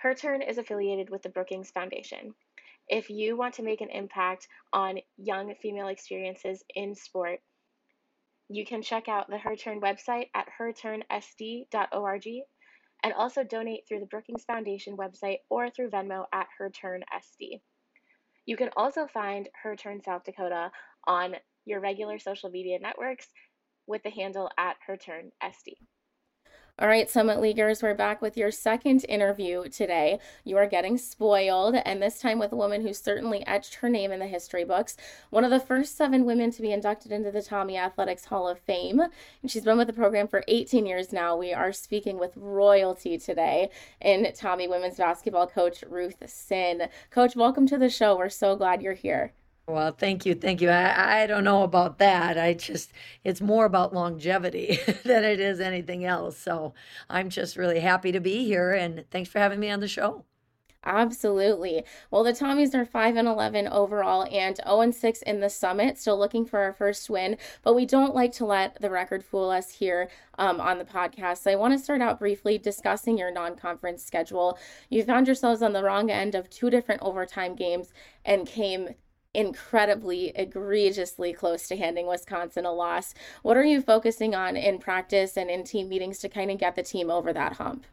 [0.05, 2.35] Her Turn is affiliated with the Brookings Foundation.
[2.87, 7.39] If you want to make an impact on young female experiences in sport,
[8.47, 12.27] you can check out the Her Turn website at herturnsd.org
[13.01, 17.61] and also donate through the Brookings Foundation website or through Venmo at herturnsd.
[18.45, 20.69] You can also find Her Turn South Dakota
[21.07, 23.25] on your regular social media networks
[23.87, 25.73] with the handle at herturnsd.
[26.77, 30.19] All right, Summit Leaguers, we're back with your second interview today.
[30.43, 34.11] You are getting spoiled, and this time with a woman who certainly etched her name
[34.11, 34.97] in the history books.
[35.29, 38.59] One of the first seven women to be inducted into the Tommy Athletics Hall of
[38.59, 38.99] Fame.
[38.99, 41.37] And she's been with the program for 18 years now.
[41.37, 43.69] We are speaking with royalty today
[44.01, 46.89] in Tommy women's basketball coach Ruth Sinn.
[47.09, 48.17] Coach, welcome to the show.
[48.17, 49.31] We're so glad you're here.
[49.67, 50.35] Well, thank you.
[50.35, 50.69] Thank you.
[50.69, 52.37] I, I don't know about that.
[52.37, 52.91] I just,
[53.23, 56.37] it's more about longevity than it is anything else.
[56.37, 56.75] So
[57.09, 60.23] I'm just really happy to be here and thanks for having me on the show.
[60.87, 61.83] Absolutely.
[62.11, 65.97] Well, the Tommies are 5 and 11 overall and 0 and 6 in the summit,
[65.97, 69.49] still looking for our first win, but we don't like to let the record fool
[69.49, 71.39] us here um, on the podcast.
[71.39, 74.59] So I want to start out briefly discussing your non conference schedule.
[74.89, 77.91] You found yourselves on the wrong end of two different overtime games
[78.23, 78.89] and came
[79.35, 83.13] incredibly, egregiously close to handing Wisconsin a loss.
[83.43, 86.75] What are you focusing on in practice and in team meetings to kind of get
[86.75, 87.85] the team over that hump?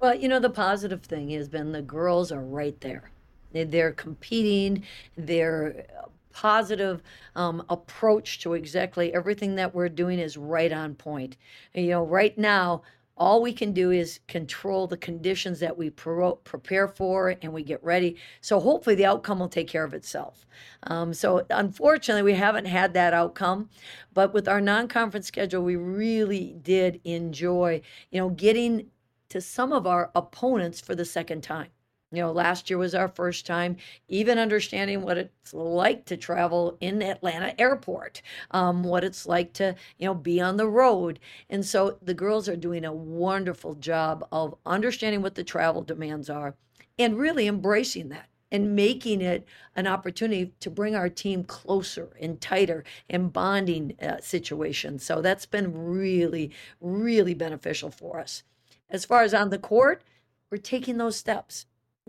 [0.00, 3.10] Well, you know, the positive thing has been the girls are right there.
[3.52, 4.84] They're competing,
[5.16, 5.86] their
[6.32, 7.02] positive
[7.34, 11.36] um, approach to exactly everything that we're doing is right on point.
[11.74, 12.82] You know, right now,
[13.20, 17.62] all we can do is control the conditions that we pro- prepare for and we
[17.62, 18.16] get ready.
[18.40, 20.46] So hopefully the outcome will take care of itself.
[20.84, 23.68] Um, so unfortunately, we haven't had that outcome.
[24.14, 28.86] But with our non-conference schedule, we really did enjoy, you know, getting
[29.28, 31.68] to some of our opponents for the second time.
[32.12, 33.76] You know, last year was our first time
[34.08, 38.20] even understanding what it's like to travel in Atlanta airport,
[38.50, 41.20] um, what it's like to, you know, be on the road.
[41.48, 46.28] And so the girls are doing a wonderful job of understanding what the travel demands
[46.28, 46.56] are
[46.98, 49.46] and really embracing that and making it
[49.76, 55.04] an opportunity to bring our team closer and tighter and bonding uh, situations.
[55.04, 58.42] So that's been really, really beneficial for us.
[58.88, 60.02] As far as on the court,
[60.50, 61.66] we're taking those steps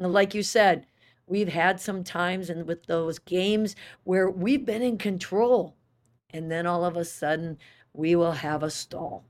[0.07, 0.85] like you said,
[1.27, 5.75] we've had some times and with those games where we've been in control
[6.31, 7.57] and then all of a sudden
[7.93, 9.23] we will have a stall.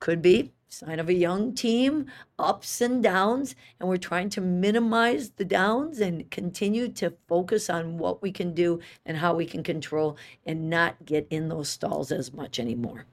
[0.00, 2.06] Could be sign of a young team,
[2.38, 7.98] ups and downs, and we're trying to minimize the downs and continue to focus on
[7.98, 12.10] what we can do and how we can control and not get in those stalls
[12.10, 13.04] as much anymore.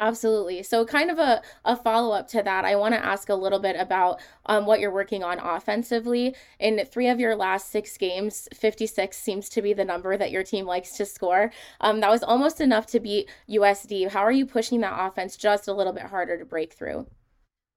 [0.00, 0.62] Absolutely.
[0.62, 3.58] So, kind of a, a follow up to that, I want to ask a little
[3.58, 6.34] bit about um, what you're working on offensively.
[6.58, 10.42] In three of your last six games, 56 seems to be the number that your
[10.42, 11.52] team likes to score.
[11.82, 14.08] Um, that was almost enough to beat USD.
[14.10, 17.06] How are you pushing that offense just a little bit harder to break through?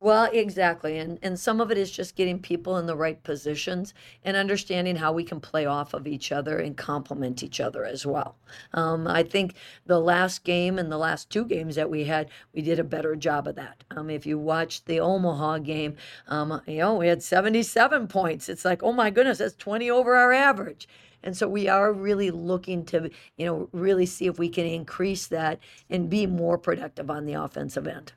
[0.03, 0.97] Well, exactly.
[0.97, 3.93] And and some of it is just getting people in the right positions
[4.25, 8.05] and understanding how we can play off of each other and complement each other as
[8.05, 8.35] well.
[8.73, 12.61] Um, I think the last game and the last two games that we had, we
[12.61, 13.85] did a better job of that.
[13.91, 15.95] Um, if you watched the Omaha game,
[16.27, 18.49] um, you know, we had 77 points.
[18.49, 20.89] It's like, oh my goodness, that's 20 over our average.
[21.23, 25.27] And so we are really looking to, you know, really see if we can increase
[25.27, 28.11] that and be more productive on the offensive end.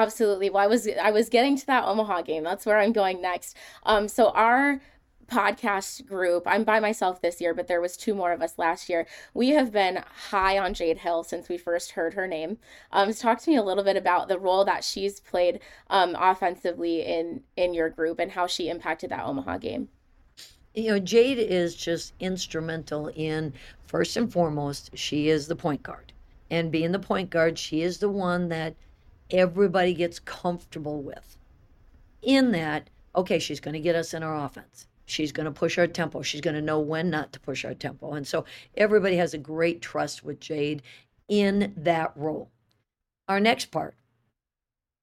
[0.00, 0.48] Absolutely.
[0.48, 2.42] Well, I was I was getting to that Omaha game.
[2.42, 3.54] That's where I'm going next.
[3.82, 4.80] Um, so our
[5.26, 8.88] podcast group, I'm by myself this year, but there was two more of us last
[8.88, 9.06] year.
[9.34, 12.56] We have been high on Jade Hill since we first heard her name.
[12.92, 15.60] Um, talk to me a little bit about the role that she's played
[15.90, 19.90] um, offensively in in your group and how she impacted that Omaha game.
[20.74, 23.52] You know, Jade is just instrumental in
[23.84, 26.14] first and foremost, she is the point guard.
[26.50, 28.74] And being the point guard, she is the one that
[29.30, 31.36] everybody gets comfortable with.
[32.22, 34.86] In that, okay, she's going to get us in our offense.
[35.06, 36.22] She's going to push our tempo.
[36.22, 38.12] She's going to know when not to push our tempo.
[38.12, 38.44] And so
[38.76, 40.82] everybody has a great trust with Jade
[41.28, 42.50] in that role.
[43.28, 43.96] Our next part,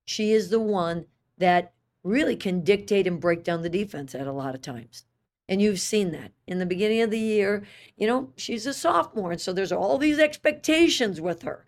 [0.06, 1.06] she is the one
[1.38, 5.04] that really can dictate and break down the defense at a lot of times.
[5.50, 7.63] And you've seen that in the beginning of the year.
[7.98, 9.32] You know, she's a sophomore.
[9.32, 11.66] And so there's all these expectations with her.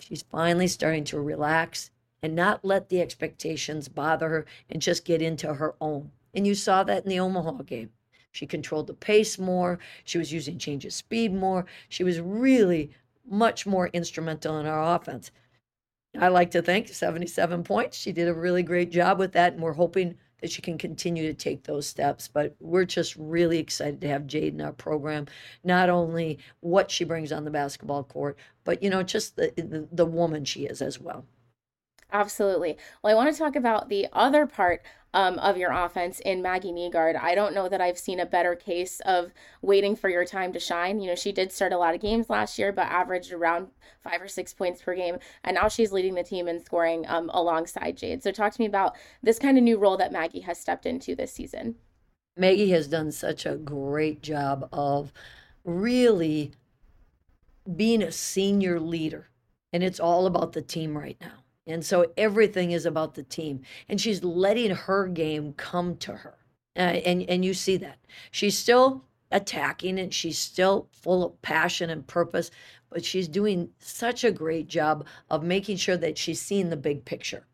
[0.00, 1.90] She's finally starting to relax
[2.22, 6.10] and not let the expectations bother her and just get into her own.
[6.34, 7.90] And you saw that in the Omaha game.
[8.32, 9.78] She controlled the pace more.
[10.04, 11.66] She was using change of speed more.
[11.88, 12.90] She was really
[13.28, 15.30] much more instrumental in our offense.
[16.18, 17.96] I like to think 77 points.
[17.96, 21.24] She did a really great job with that, and we're hoping that she can continue
[21.24, 22.28] to take those steps.
[22.28, 25.26] But we're just really excited to have Jade in our program.
[25.64, 29.88] Not only what she brings on the basketball court, but you know, just the the,
[29.92, 31.24] the woman she is as well.
[32.12, 32.76] Absolutely.
[33.02, 34.82] Well, I want to talk about the other part
[35.14, 37.16] um, of your offense in Maggie Negaard.
[37.16, 40.60] I don't know that I've seen a better case of waiting for your time to
[40.60, 41.00] shine.
[41.00, 43.68] You know, she did start a lot of games last year, but averaged around
[44.02, 45.18] five or six points per game.
[45.44, 48.22] And now she's leading the team in scoring um, alongside Jade.
[48.22, 51.14] So, talk to me about this kind of new role that Maggie has stepped into
[51.14, 51.76] this season.
[52.36, 55.12] Maggie has done such a great job of
[55.64, 56.52] really
[57.76, 59.28] being a senior leader.
[59.72, 61.39] And it's all about the team right now.
[61.66, 63.60] And so everything is about the team.
[63.88, 66.36] And she's letting her game come to her.
[66.76, 67.98] Uh, and, and you see that.
[68.30, 72.50] She's still attacking and she's still full of passion and purpose,
[72.88, 77.04] but she's doing such a great job of making sure that she's seeing the big
[77.04, 77.46] picture.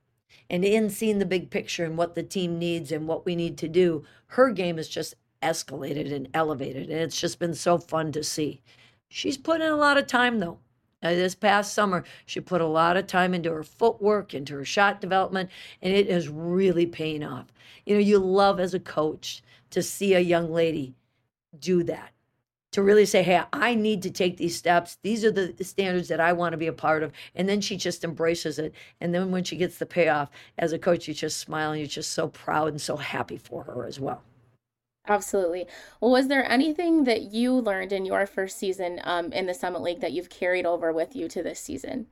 [0.49, 3.59] And in seeing the big picture and what the team needs and what we need
[3.59, 6.89] to do, her game is just escalated and elevated.
[6.89, 8.63] And it's just been so fun to see.
[9.09, 10.59] She's put in a lot of time, though.
[11.07, 14.65] Uh, this past summer, she put a lot of time into her footwork, into her
[14.65, 15.49] shot development,
[15.81, 17.47] and it is really paying off.
[17.85, 19.41] You know, you love as a coach
[19.71, 20.97] to see a young lady
[21.57, 22.11] do that,
[22.73, 24.99] to really say, hey, I need to take these steps.
[25.03, 27.13] These are the standards that I want to be a part of.
[27.37, 28.75] And then she just embraces it.
[29.01, 31.87] And then when she gets the payoff, as a coach, you just smile and you're
[31.87, 34.23] just so proud and so happy for her as well.
[35.09, 35.67] Absolutely.
[36.01, 39.83] Well, was there anything that you learned in your first season um, in the Summit
[39.83, 42.07] League that you've carried over with you to this season?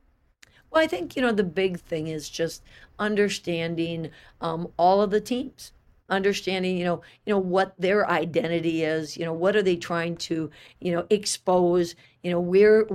[0.70, 2.62] Well, I think, you know, the big thing is just
[2.98, 5.72] understanding um, all of the teams
[6.10, 10.14] understanding you know you know what their identity is you know what are they trying
[10.16, 12.86] to you know expose you know where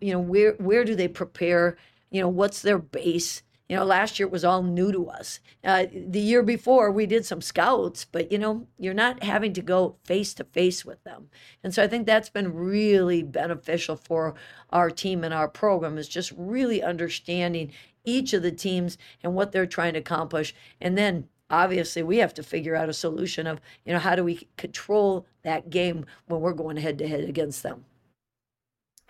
[0.00, 1.76] you know where where do they prepare
[2.10, 5.40] you know what's their base you know, last year it was all new to us.
[5.64, 9.62] Uh, the year before we did some scouts, but you know, you're not having to
[9.62, 11.28] go face to face with them.
[11.64, 14.34] And so I think that's been really beneficial for
[14.70, 17.72] our team and our program is just really understanding
[18.04, 20.54] each of the teams and what they're trying to accomplish.
[20.80, 24.22] And then obviously we have to figure out a solution of, you know, how do
[24.22, 27.84] we control that game when we're going head to head against them.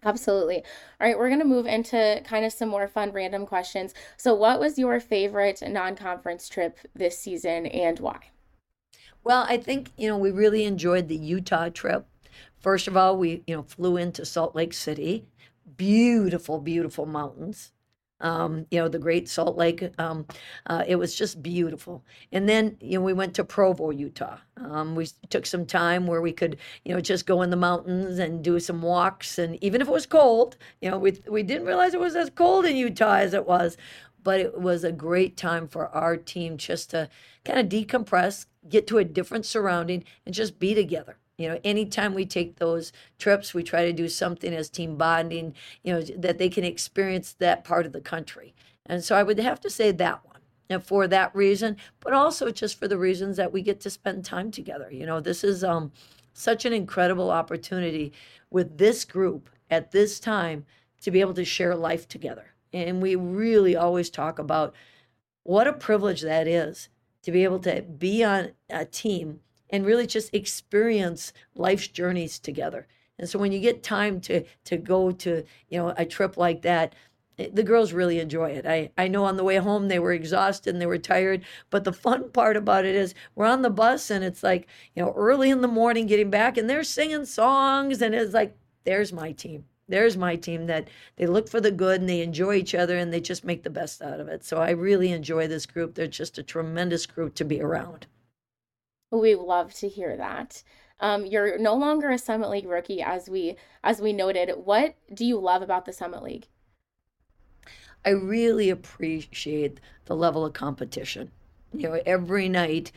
[0.07, 0.59] Absolutely.
[1.01, 3.93] All right, we're going to move into kind of some more fun random questions.
[4.17, 8.21] So, what was your favorite non conference trip this season and why?
[9.25, 12.07] Well, I think, you know, we really enjoyed the Utah trip.
[12.61, 15.27] First of all, we, you know, flew into Salt Lake City.
[15.77, 17.73] Beautiful, beautiful mountains
[18.21, 19.85] um, you know, the Great Salt Lake.
[19.99, 20.27] Um,
[20.67, 22.05] uh, it was just beautiful.
[22.33, 24.39] And then, you know, we went to Provo, Utah.
[24.57, 28.19] Um, we took some time where we could, you know, just go in the mountains
[28.19, 29.39] and do some walks.
[29.39, 32.31] And even if it was cold, you know, we, we didn't realize it was as
[32.31, 33.77] cold in Utah as it was.
[34.23, 37.09] But it was a great time for our team just to
[37.45, 41.17] kind of decompress, get to a different surrounding, and just be together.
[41.39, 45.55] You know, anytime we take those trips, we try to do something as team bonding,
[45.83, 48.55] you know, that they can experience that part of the country.
[48.87, 50.41] And so I would have to say that one.
[50.69, 54.25] And for that reason, but also just for the reasons that we get to spend
[54.25, 54.91] time together.
[54.91, 55.93] You know, this is um,
[56.33, 58.13] such an incredible opportunity
[58.51, 60.65] with this group at this time
[61.03, 62.55] to be able to share life together.
[62.73, 64.75] And we really always talk about
[65.45, 66.89] what a privilege that is
[67.23, 69.41] to be able to be on a team
[69.71, 72.87] and really just experience life's journeys together.
[73.19, 76.63] And so when you get time to to go to, you know, a trip like
[76.63, 76.95] that,
[77.37, 78.67] the girls really enjoy it.
[78.67, 81.85] I, I know on the way home they were exhausted and they were tired, but
[81.85, 85.13] the fun part about it is we're on the bus and it's like, you know,
[85.17, 89.33] early in the morning getting back and they're singing songs and it's like, there's my
[89.33, 89.65] team.
[89.89, 93.13] There's my team that they look for the good and they enjoy each other and
[93.13, 94.45] they just make the best out of it.
[94.45, 95.95] So I really enjoy this group.
[95.95, 98.07] They're just a tremendous group to be around.
[99.11, 100.63] We love to hear that.
[100.99, 104.51] Um, you're no longer a Summit League rookie, as we as we noted.
[104.65, 106.49] What do you love about the Summit League?
[108.05, 111.31] I really appreciate the level of competition.
[111.73, 112.93] You know, every night,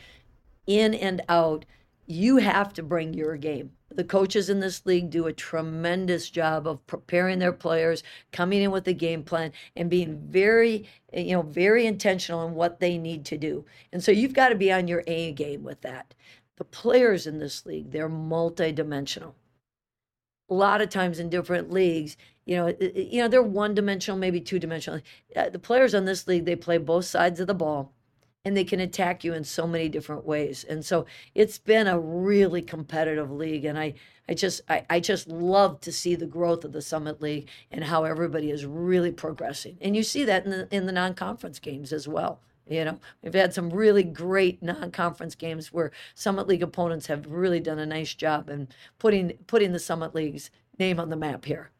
[0.66, 1.64] in and out,
[2.10, 3.70] you have to bring your game.
[3.88, 8.02] The coaches in this league do a tremendous job of preparing their players,
[8.32, 12.80] coming in with a game plan, and being very, you know, very intentional in what
[12.80, 13.64] they need to do.
[13.92, 16.14] And so you've got to be on your A game with that.
[16.56, 19.34] The players in this league, they're multidimensional.
[20.48, 24.40] A lot of times in different leagues, you know, you know, they're one dimensional, maybe
[24.40, 25.00] two dimensional.
[25.36, 27.92] Uh, the players on this league, they play both sides of the ball
[28.44, 30.64] and they can attack you in so many different ways.
[30.64, 33.64] And so it's been a really competitive league.
[33.64, 33.94] And I,
[34.28, 37.84] I just, I, I just love to see the growth of the Summit League and
[37.84, 39.76] how everybody is really progressing.
[39.80, 42.40] And you see that in the, in the non-conference games as well.
[42.66, 47.58] You know, we've had some really great non-conference games where Summit League opponents have really
[47.58, 48.68] done a nice job in
[49.00, 51.72] putting putting the Summit League's name on the map here.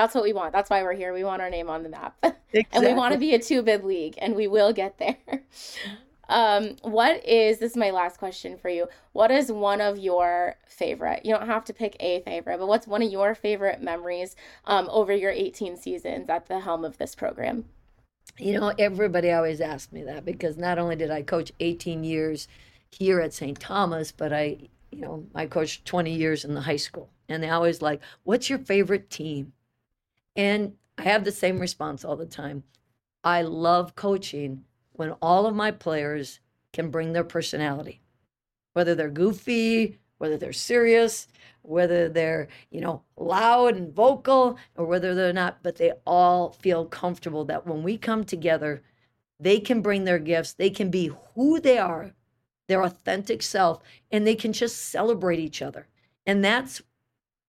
[0.00, 0.52] That's what we want.
[0.52, 1.12] That's why we're here.
[1.12, 2.16] We want our name on the map.
[2.22, 2.66] Exactly.
[2.72, 5.18] and we want to be a two bid league, and we will get there.
[6.30, 8.86] Um, what is this is my last question for you.
[9.14, 11.26] What is one of your favorite?
[11.26, 14.88] You don't have to pick a favorite, but what's one of your favorite memories um,
[14.92, 17.64] over your 18 seasons at the helm of this program?
[18.38, 22.46] You know, everybody always asks me that because not only did I coach 18 years
[22.92, 23.58] here at St.
[23.58, 27.10] Thomas, but I, you know, I coached 20 years in the high school.
[27.28, 29.52] And they always like, what's your favorite team?
[30.36, 32.64] And I have the same response all the time.
[33.24, 36.40] I love coaching when all of my players
[36.72, 38.00] can bring their personality,
[38.72, 41.26] whether they're goofy, whether they're serious,
[41.62, 46.84] whether they're, you know, loud and vocal, or whether they're not, but they all feel
[46.84, 48.82] comfortable that when we come together,
[49.38, 52.12] they can bring their gifts, they can be who they are,
[52.68, 55.86] their authentic self, and they can just celebrate each other.
[56.26, 56.82] And that's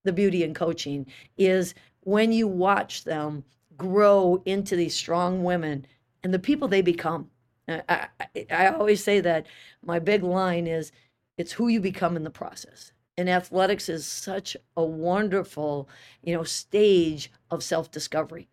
[0.04, 1.06] the beauty in coaching
[1.38, 3.44] is when you watch them
[3.78, 5.86] grow into these strong women
[6.24, 7.30] and the people they become.
[7.68, 9.48] I, I, I, always say that
[9.84, 10.92] my big line is
[11.38, 12.92] it's who you become in the process.
[13.18, 15.88] And athletics is such a wonderful,
[16.22, 18.50] you know, stage of self-discovery.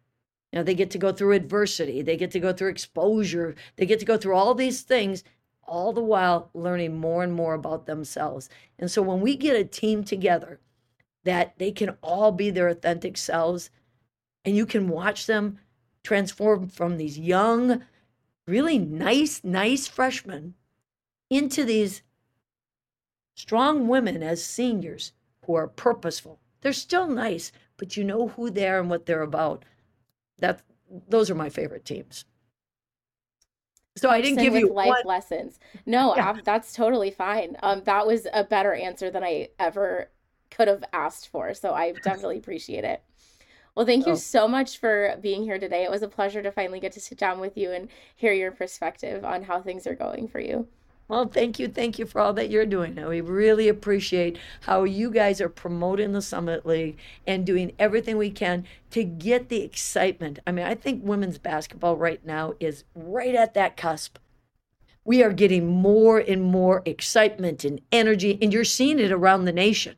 [0.52, 3.86] You know, they get to go through adversity, they get to go through exposure, they
[3.86, 5.24] get to go through all these things,
[5.62, 8.48] all the while learning more and more about themselves.
[8.78, 10.60] And so when we get a team together
[11.28, 13.68] that they can all be their authentic selves
[14.46, 15.58] and you can watch them
[16.02, 17.82] transform from these young
[18.46, 20.54] really nice nice freshmen
[21.28, 22.00] into these
[23.34, 25.12] strong women as seniors
[25.44, 29.20] who are purposeful they're still nice but you know who they are and what they're
[29.20, 29.66] about
[30.38, 30.62] that
[31.08, 32.24] those are my favorite teams
[33.98, 35.02] so I didn't give you life one...
[35.04, 35.58] lessons.
[35.84, 36.36] No, yeah.
[36.44, 37.56] that's totally fine.
[37.64, 40.08] Um, that was a better answer than I ever
[40.50, 41.54] could have asked for.
[41.54, 43.02] So I definitely appreciate it.
[43.74, 44.16] Well, thank you oh.
[44.16, 45.84] so much for being here today.
[45.84, 48.50] It was a pleasure to finally get to sit down with you and hear your
[48.50, 50.66] perspective on how things are going for you.
[51.08, 51.68] Well, thank you.
[51.68, 52.94] Thank you for all that you're doing.
[52.94, 58.18] Now we really appreciate how you guys are promoting the Summit League and doing everything
[58.18, 60.38] we can to get the excitement.
[60.46, 64.18] I mean, I think women's basketball right now is right at that cusp.
[65.02, 69.52] We are getting more and more excitement and energy, and you're seeing it around the
[69.52, 69.96] nation.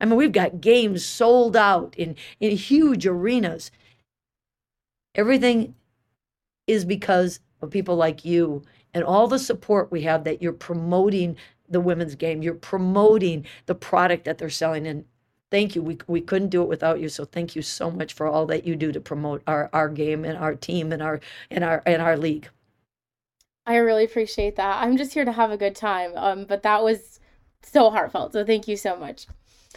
[0.00, 3.70] I mean, we've got games sold out in, in huge arenas.
[5.14, 5.74] Everything
[6.66, 8.62] is because of people like you
[8.94, 11.36] and all the support we have that you're promoting
[11.68, 12.42] the women's game.
[12.42, 14.86] You're promoting the product that they're selling.
[14.86, 15.04] And
[15.50, 15.82] thank you.
[15.82, 17.08] We, we couldn't do it without you.
[17.08, 20.24] So thank you so much for all that you do to promote our, our game
[20.24, 21.20] and our team and our
[21.50, 22.48] and our and our league.
[23.66, 24.82] I really appreciate that.
[24.82, 26.12] I'm just here to have a good time.
[26.16, 27.20] Um, but that was
[27.62, 28.32] so heartfelt.
[28.32, 29.26] So thank you so much.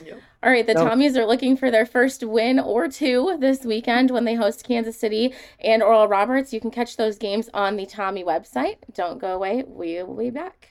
[0.01, 0.19] Yep.
[0.41, 4.25] All right, the Tommies are looking for their first win or two this weekend when
[4.25, 6.51] they host Kansas City and Oral Roberts.
[6.51, 8.77] You can catch those games on the Tommy website.
[8.93, 9.63] Don't go away.
[9.67, 10.69] We will be back.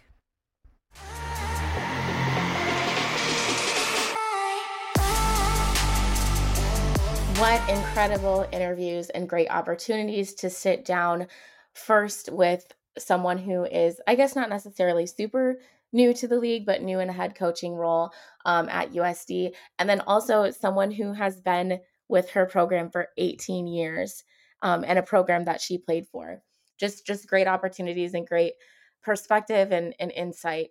[7.38, 11.28] What incredible interviews and great opportunities to sit down
[11.74, 15.58] first with someone who is, I guess, not necessarily super
[15.92, 18.10] new to the league, but new in a head coaching role
[18.46, 19.52] um, at USD.
[19.78, 24.24] And then also someone who has been with her program for 18 years
[24.62, 26.42] um, and a program that she played for.
[26.78, 28.54] Just just great opportunities and great
[29.02, 30.70] perspective and, and insight.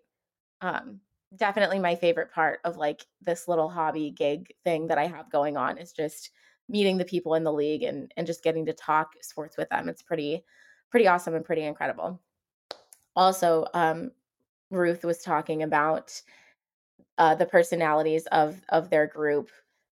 [0.61, 0.99] Um,
[1.35, 5.57] definitely my favorite part of like this little hobby gig thing that I have going
[5.57, 6.31] on is just
[6.67, 9.89] meeting the people in the league and and just getting to talk sports with them.
[9.89, 10.43] It's pretty
[10.89, 12.21] pretty awesome and pretty incredible.
[13.15, 14.11] Also, um,
[14.71, 16.21] Ruth was talking about
[17.17, 19.49] uh, the personalities of of their group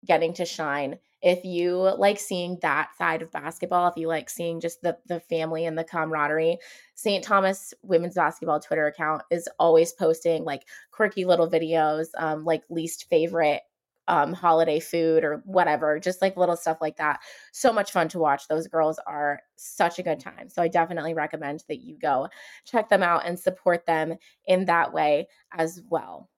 [0.05, 0.99] getting to shine.
[1.21, 5.19] If you like seeing that side of basketball, if you like seeing just the the
[5.21, 6.59] family and the camaraderie,
[6.95, 7.23] St.
[7.23, 13.07] Thomas women's basketball Twitter account is always posting like quirky little videos, um, like least
[13.09, 13.61] favorite
[14.07, 17.19] um, holiday food or whatever, just like little stuff like that.
[17.51, 18.47] So much fun to watch.
[18.47, 20.49] Those girls are such a good time.
[20.49, 22.27] So I definitely recommend that you go
[22.65, 26.29] check them out and support them in that way as well.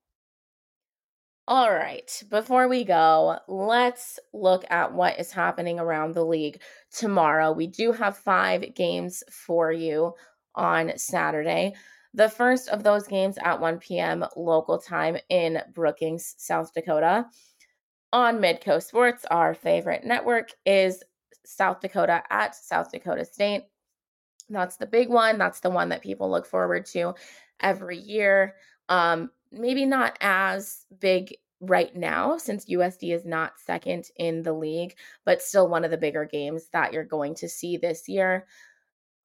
[1.49, 6.59] All right, before we go, let's look at what is happening around the league
[6.91, 7.53] tomorrow.
[7.53, 10.13] We do have five games for you
[10.55, 11.73] on Saturday.
[12.13, 14.25] The first of those games at 1 p.m.
[14.35, 17.27] local time in Brookings, South Dakota.
[18.13, 21.03] On Midco Sports, our favorite network is
[21.45, 23.63] South Dakota at South Dakota State.
[24.49, 25.37] That's the big one.
[25.37, 27.15] That's the one that people look forward to
[27.59, 28.55] every year.
[28.87, 34.95] Um, maybe not as big right now since USD is not second in the league,
[35.25, 38.47] but still one of the bigger games that you're going to see this year.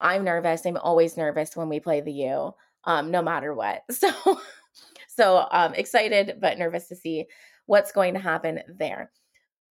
[0.01, 0.67] I'm nervous.
[0.67, 2.55] I'm always nervous when we play the U,
[2.85, 3.83] um, no matter what.
[3.93, 4.41] So,
[5.07, 7.27] so um, excited but nervous to see
[7.67, 9.11] what's going to happen there.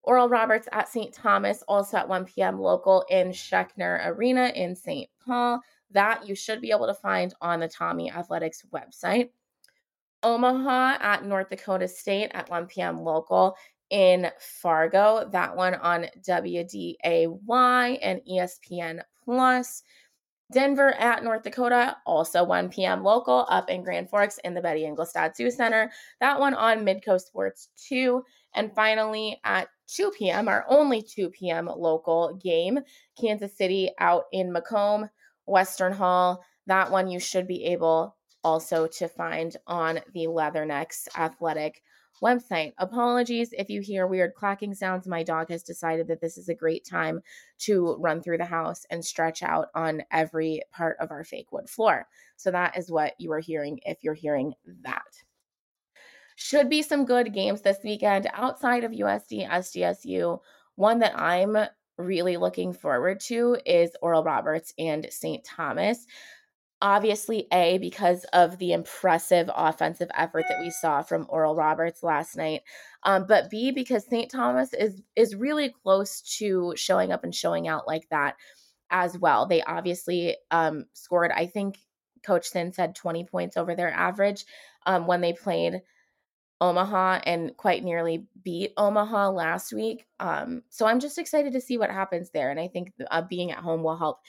[0.03, 1.13] Oral Roberts at St.
[1.13, 2.59] Thomas, also at 1 p.m.
[2.59, 5.09] local in Schoenecker Arena in St.
[5.23, 5.59] Paul.
[5.91, 9.29] That you should be able to find on the Tommy Athletics website.
[10.23, 13.01] Omaha at North Dakota State at 1 p.m.
[13.01, 13.55] local
[13.89, 15.29] in Fargo.
[15.31, 19.83] That one on WDAY and ESPN Plus.
[20.51, 23.03] Denver at North Dakota, also 1 p.m.
[23.03, 25.91] local up in Grand Forks in the Betty Engelstad Sioux Center.
[26.19, 28.23] That one on Midco Sports 2.
[28.53, 31.67] And finally at 2 p.m., our only 2 p.m.
[31.67, 32.79] local game,
[33.19, 35.09] Kansas City out in Macomb,
[35.45, 36.43] Western Hall.
[36.67, 41.81] That one you should be able also to find on the Leathernecks Athletic
[42.21, 42.73] website.
[42.77, 45.07] Apologies if you hear weird clacking sounds.
[45.07, 47.21] My dog has decided that this is a great time
[47.59, 51.69] to run through the house and stretch out on every part of our fake wood
[51.69, 52.07] floor.
[52.35, 54.53] So that is what you are hearing if you're hearing
[54.83, 55.03] that.
[56.35, 60.39] Should be some good games this weekend outside of USD SDSU.
[60.75, 61.57] One that I'm
[61.97, 65.43] really looking forward to is Oral Roberts and St.
[65.43, 66.05] Thomas
[66.81, 72.35] obviously a because of the impressive offensive effort that we saw from Oral Roberts last
[72.35, 72.61] night,
[73.03, 74.31] um, but b because St.
[74.31, 78.35] Thomas is is really close to showing up and showing out like that
[78.89, 79.45] as well.
[79.45, 81.31] They obviously um, scored.
[81.31, 81.77] I think
[82.25, 84.45] Coach Sinn said twenty points over their average
[84.85, 85.81] um, when they played.
[86.59, 90.05] Omaha and quite nearly beat Omaha last week.
[90.19, 92.51] Um, so I'm just excited to see what happens there.
[92.51, 94.19] And I think uh, being at home will help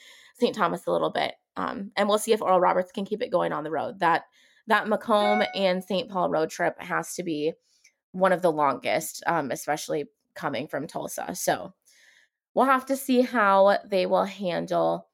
[0.41, 0.57] St.
[0.57, 1.35] Thomas a little bit.
[1.57, 4.01] Um, and we'll see if Oral Roberts can keep it going on the road.
[4.01, 4.25] That
[4.69, 6.09] that Macomb and St.
[6.09, 7.53] Paul road trip has to be
[8.13, 11.35] one of the longest, um, especially coming from Tulsa.
[11.35, 11.75] So
[12.55, 15.09] we'll have to see how they will handle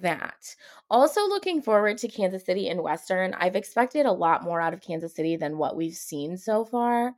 [0.00, 0.56] that.
[0.90, 3.34] Also, looking forward to Kansas City and Western.
[3.34, 7.14] I've expected a lot more out of Kansas City than what we've seen so far.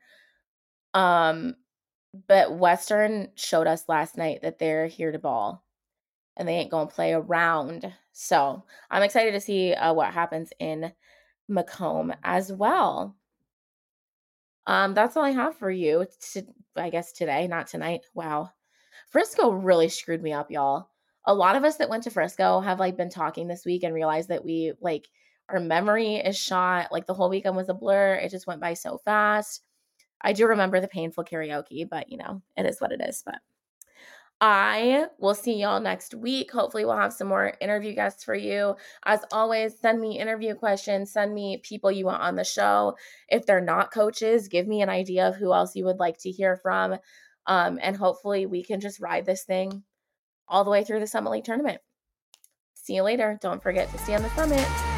[0.92, 1.54] Um,
[2.26, 5.65] but Western showed us last night that they're here to ball
[6.36, 7.92] and they ain't to play around.
[8.12, 10.92] So I'm excited to see uh, what happens in
[11.48, 13.16] Macomb as well.
[14.66, 16.06] Um, that's all I have for you.
[16.32, 16.42] To,
[16.76, 18.00] I guess today, not tonight.
[18.14, 18.50] Wow,
[19.10, 20.88] Frisco really screwed me up, y'all.
[21.24, 23.94] A lot of us that went to Frisco have like been talking this week and
[23.94, 25.08] realized that we like
[25.48, 26.90] our memory is shot.
[26.90, 28.14] Like the whole weekend was a blur.
[28.14, 29.62] It just went by so fast.
[30.20, 33.22] I do remember the painful karaoke, but you know, it is what it is.
[33.24, 33.36] But
[34.40, 36.52] I will see y'all next week.
[36.52, 38.76] Hopefully, we'll have some more interview guests for you.
[39.04, 42.96] As always, send me interview questions, send me people you want on the show.
[43.28, 46.30] If they're not coaches, give me an idea of who else you would like to
[46.30, 46.96] hear from.
[47.46, 49.84] Um, and hopefully, we can just ride this thing
[50.48, 51.80] all the way through the Summit League tournament.
[52.74, 53.38] See you later.
[53.40, 54.95] Don't forget to stay on the summit.